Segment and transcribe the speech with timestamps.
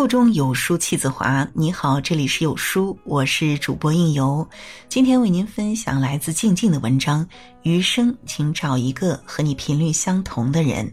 [0.00, 1.46] 腹中有书气自华。
[1.52, 4.48] 你好，这里是有书，我是主播应由。
[4.88, 7.28] 今天为您分享来自静静的文章。
[7.64, 10.90] 余生，请找一个和你频率相同的人。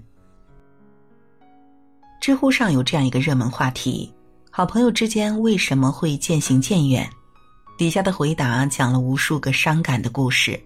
[2.20, 4.14] 知乎上有这样一个热门话题：
[4.52, 7.10] 好朋友之间为什么会渐行渐远？
[7.78, 10.62] 底下的回答讲了无数个伤感的故事。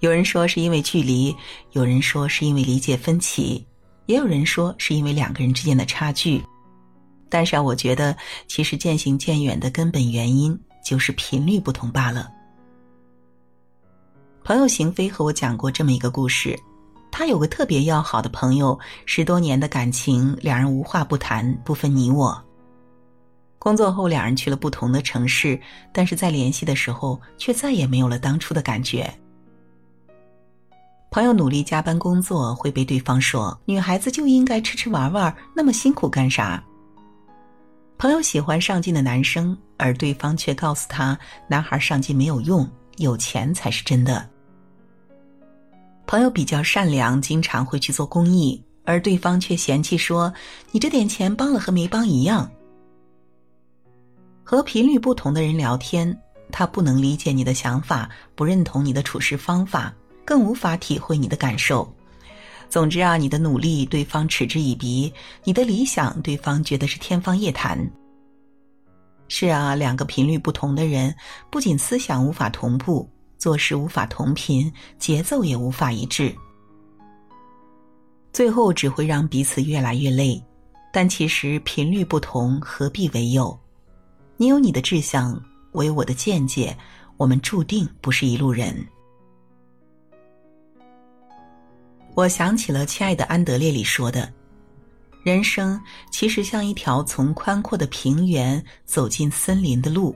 [0.00, 1.34] 有人说是因为距离，
[1.70, 3.66] 有人说是因为理解分歧，
[4.04, 6.44] 也有人说是因为两个人之间的差距。
[7.32, 8.14] 但是啊，我觉得
[8.46, 12.30] 其实渐行渐远的根本原因就是频率不同罢了。
[14.44, 16.54] 朋友邢飞和我讲过这么一个故事，
[17.10, 22.38] 他有个特别要好的朋友，十多年的感情，两人无话不谈，不分你我。
[23.58, 25.58] 工作后，两人去了不同的城市，
[25.90, 29.10] 但是在联系的时候，却再也没有了当初的感觉。
[31.10, 36.62] 朋友努力加班工作，会被对方说：“女孩子就应该吃吃玩玩，那么辛苦干啥？”
[38.02, 44.28] 朋友喜欢上进的男生，而对方却告诉他：“男孩上进没有用，有钱才是真的。”
[46.04, 50.34] 朋友比较善良，经常会去做公益，而对方却嫌弃说
[50.72, 52.50] ：“你这点钱帮了和没帮一样。”
[54.42, 59.94] 和频率不同的人聊天，他不能理解你的想法，不认同你的处事方法，
[60.24, 61.88] 更无法体会你的感受。
[62.72, 65.12] 总之啊，你的努力对方嗤之以鼻，
[65.44, 67.78] 你的理想对方觉得是天方夜谭。
[69.28, 71.14] 是啊，两个频率不同的人，
[71.50, 73.06] 不仅思想无法同步，
[73.36, 76.34] 做事无法同频，节奏也无法一致，
[78.32, 80.42] 最后只会让彼此越来越累。
[80.90, 83.54] 但其实频率不同，何必为友？
[84.38, 85.38] 你有你的志向，
[85.72, 86.74] 我有我的见解，
[87.18, 88.74] 我们注定不是一路人。
[92.14, 94.30] 我想起了亲爱的安德烈里说的
[95.24, 100.14] ：“人生其实像一条从宽阔的平原走进森林的路，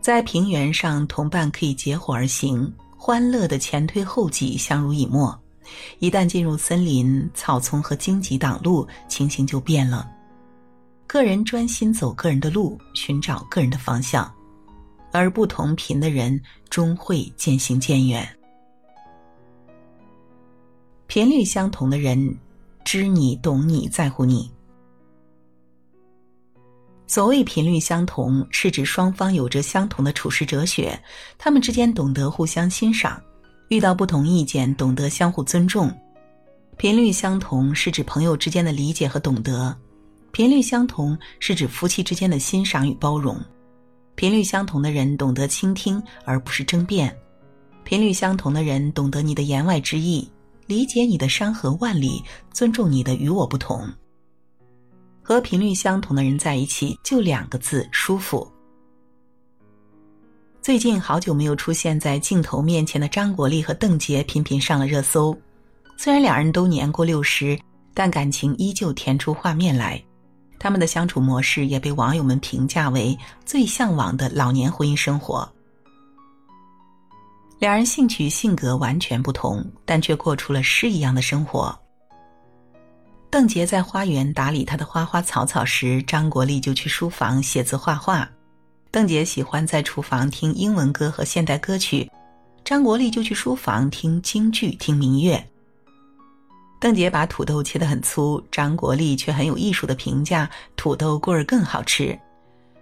[0.00, 5.32] 在平原上，同伴可以结伙而行，欢乐的前推后挤，相濡以沫；
[6.00, 10.10] 一旦进入森林，草丛和荆棘挡路，情形就变了。
[11.06, 14.30] 个人专心走个人的路，寻找个人的方向，
[15.12, 16.38] 而不同频的人
[16.68, 18.28] 终会渐行渐远。”
[21.08, 22.36] 频率相同的人，
[22.84, 24.50] 知你、懂你、在乎你。
[27.06, 31.02] 所谓频率相同，是指双方有着相同的处事哲学，
[31.38, 33.18] 他们之间懂得互相欣赏，
[33.68, 35.90] 遇到不同意见懂得相互尊重。
[36.76, 39.74] 频率相同是指朋友之间的理解和懂得，
[40.30, 43.34] 频率相同是指夫妻之间的欣赏与包容。
[44.14, 47.16] 频率相同的人懂得倾听而不是争辩，
[47.82, 50.30] 频率相同的人懂得你的言外之意。
[50.68, 53.90] 理解你的山河万里，尊重你的与我不同。
[55.22, 58.46] 和频率相同的人在一起，就两个字：舒服。
[60.60, 65.34] 最近好久没有出现在镜头面前的张国立和邓婕频频上了热搜。
[65.96, 67.58] 虽然两人都年过六十，
[67.94, 69.98] 但感情依旧甜出画面来。
[70.58, 75.50] 他们的相处模式也被网友们评价为最向往的老年婚姻生活。
[77.58, 81.76] 两人兴趣性格完全不同，但却过出了诗一样的生活。
[83.30, 88.28] 邓婕在花园打理她的花花草草时，张国立就去书房写字画画。
[88.92, 92.08] 邓婕喜欢在厨房听英文歌和现代歌曲，
[92.64, 95.44] 张国立就去书房听京剧、听民乐。
[96.80, 102.16] 邓婕把土豆切得很粗，张国立却很有艺术的评价：土豆棍儿更好吃。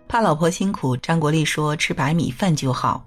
[0.06, 3.02] 怕老婆辛苦，张国立说吃白米饭就好。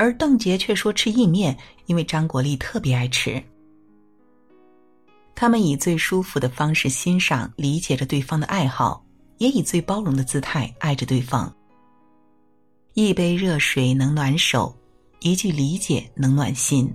[0.00, 3.42] 而邓婕却说吃意面，因为张国立特别爱吃。
[5.34, 9.04] 他们以最舒服的方式欣赏、理解着对方的爱好，
[9.36, 11.54] 也以最包容的姿态爱着对方。
[12.94, 14.74] 一杯热水能暖手，
[15.18, 16.90] 一句理解能暖心。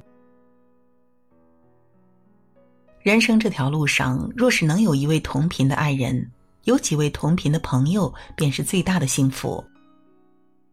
[3.04, 6.28] 人生这条路上，若是能有一位同频的爱人，
[6.64, 9.64] 有几位同频的朋友，便是最大的幸福。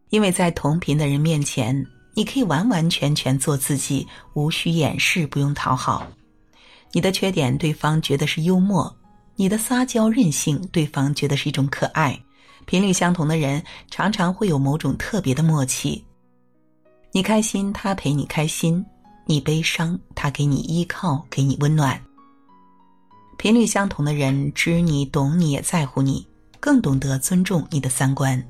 [0.09, 1.85] 因为在同频的人面前。
[2.13, 6.07] 你可以完完全全做自己，无需掩饰，不用讨好。
[6.91, 8.87] 你的缺点，对方觉得是幽默；
[9.35, 12.17] 你的撒娇任性，对方觉得是一种可爱。
[12.65, 16.03] 频率相同的人，常常会有某种特别的默契。
[17.11, 18.83] 你开心，他陪你开心；
[19.25, 21.99] 你悲伤，他给你依靠，给你温暖。
[23.37, 26.25] 频率相同的人，知你、懂你，也在乎你，
[26.59, 28.41] 更懂得尊重你的三观。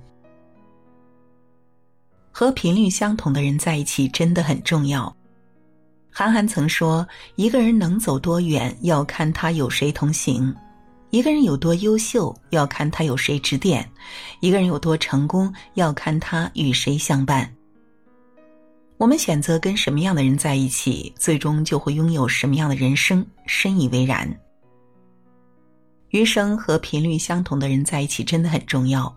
[2.34, 5.16] 和频率相同的人在一起真的很重要。
[6.12, 7.08] 韩寒曾说
[7.38, 10.54] ：“一个人能走多远，要看他有谁同行。
[11.12, 13.84] 一个人有多优秀，要看他有谁指点；
[14.40, 17.48] 一个人有多成功，要看他与谁相伴。
[18.98, 24.28] 我们选择跟什么样的人在一起，最终就会拥有什么样的人生，深以为然。
[26.10, 29.16] 余生和频率相同的人在一起真的很重要。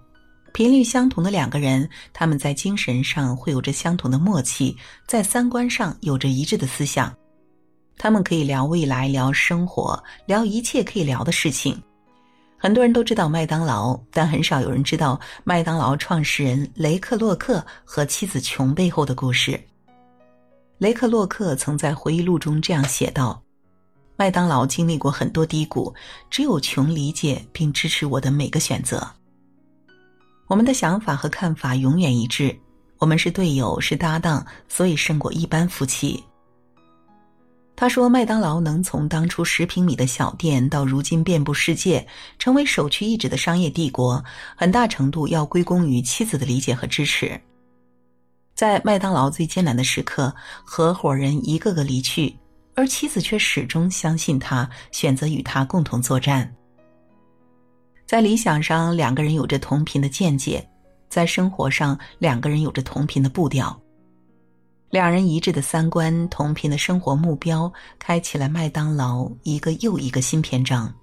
[0.53, 4.77] 频率相同的两个人，他们在精神上会有着相同的默契，
[5.07, 7.15] 在三观上有着一致的思想。
[7.99, 11.81] 他们可以聊未来，聊生活，聊一切可以聊的事情。
[12.59, 19.61] 很多人都知道麦当劳，但很少有人知道麦当劳创始人雷克洛克和妻子琼背后的故事。
[20.79, 23.43] 雷克洛克曾在回忆录中这样写道
[24.17, 25.95] ：“麦当劳经历过很多低谷，
[26.31, 29.07] 只有琼理解并支持我的每个选择。
[30.47, 32.57] 我们的想法和看法永远一致，
[32.99, 36.23] 我们是队友，是搭档，所以胜过一般夫妻。”
[37.79, 42.07] 他说：“麦当劳能从当初十平米的小店到如今遍布世界，
[42.39, 44.25] 成为首屈一指的商业帝国，
[44.57, 47.39] 很大程度要归功于妻子的理解和支持。
[48.55, 50.35] 在麦当劳最艰难的时刻，
[50.65, 52.35] 合伙人一个个离去，
[52.75, 56.51] 而妻子却始终相信他，选择与他共同作战。
[58.07, 60.65] 在理想上，两个人有着同频的见解；
[61.09, 63.77] 在生活上，两个人有着同频的步调。”
[64.89, 70.95] 两人一致的三观，同频的生活目标，开启了麦当劳一个又一个新篇章。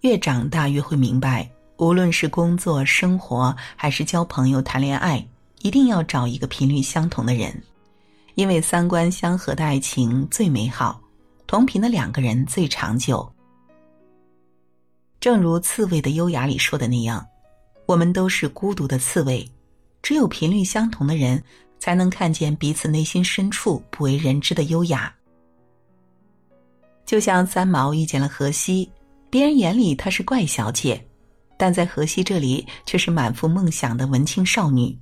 [0.00, 5.24] 越长大越会明白，无论是工作、生活，还是交朋友、谈恋爱，
[5.60, 7.62] 一定要找一个频率相同的人，
[8.34, 10.98] 因为三观相合的爱情最美好，
[11.46, 13.30] 同频的两个人最长久。
[15.24, 17.26] 正如《刺猬的优雅》里说的那样，
[17.86, 19.50] 我们都是孤独的刺猬。
[20.02, 21.42] 只有频率相同的人，
[21.78, 25.10] 才能看见彼此内心深处不为人知的优雅。
[27.06, 28.92] 就像三毛遇见了荷西，
[29.30, 31.02] 别人眼里她是怪小姐，
[31.56, 34.94] 但在荷西这里却是满腹梦想的文青少女。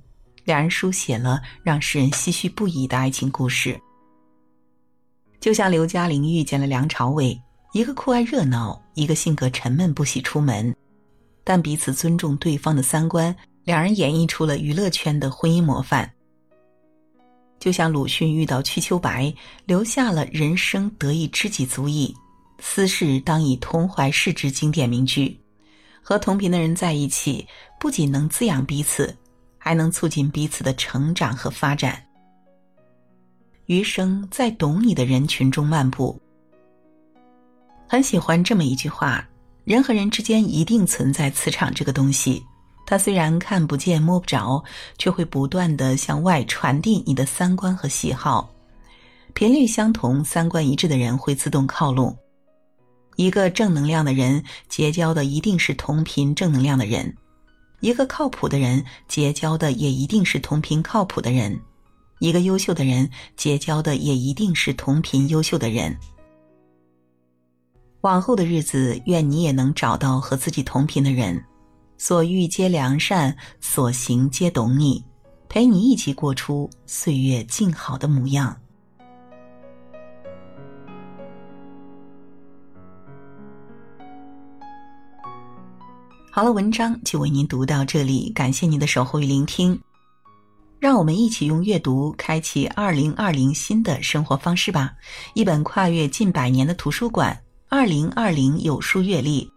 [0.45, 3.77] 两人书写了让世人唏嘘不已的爱情故事。
[5.41, 7.37] 就像刘嘉玲遇见了梁朝伟，
[7.73, 10.73] 一个酷爱热闹，一个性格沉闷不喜出门，
[11.43, 13.35] 但彼此尊重对方的三观。
[13.63, 16.07] 两人演绎出了娱乐圈的婚姻模范，
[17.59, 19.33] 就像鲁迅遇到瞿秋白，
[19.65, 22.13] 留下了“人生得一知己足矣，
[22.59, 25.39] 斯事当以同怀视之”经典名句。
[26.01, 27.47] 和同频的人在一起，
[27.79, 29.15] 不仅能滋养彼此，
[29.57, 31.99] 还能促进彼此的成长和发展。
[33.65, 36.21] 余生在懂你的人群中漫步。
[37.93, 39.23] 很喜欢这么一句话：
[39.65, 42.43] 人和人之间一定存在磁场这个东西。
[42.87, 44.63] 它虽然看不见摸不着，
[44.97, 48.49] 却会不断的向外传递你的三观和喜好。
[49.35, 52.17] 频率相同、三观一致的人会自动靠拢。
[53.15, 57.15] 一个正能量的人结交的一定是同频正能量的人，
[57.79, 61.61] 一个靠谱的人结交的也一定是同频靠谱的人，
[62.17, 63.07] 一个优秀的人
[63.37, 65.95] 结交的也一定是同频优秀的人。
[68.03, 71.41] 往后的日子，愿你也能找到和自己同频的人。
[71.97, 75.01] 所遇皆良善，所行皆懂你，
[75.47, 78.57] 陪你一起过出岁月静好的模样。
[86.29, 89.79] 好了，文章就为您读到这里，感谢您的守候与聆听。
[90.77, 94.91] 让我们一起用阅读开启二零二零新的生活方式吧！
[95.35, 97.41] 一本跨越近百年的图书馆，
[97.75, 99.51] 二零二零有书阅历。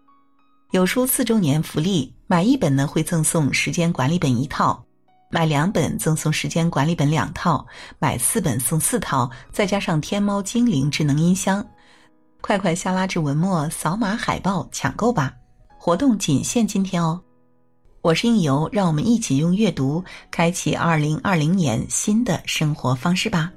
[0.71, 4.83] 有书四周年福利，买一本呢会赠送时间管理本一套，
[5.29, 7.63] 买两本赠送时间管理本两套，
[7.99, 11.63] 买四本送四套，再加上天猫精灵智能音箱。
[12.41, 15.31] 快快下拉至文末，扫码海报抢购吧！
[15.77, 17.21] 活动仅限今天哦。
[18.01, 23.53] 我是应由，让我们一起用阅读开启二零二零年新的生活方式吧。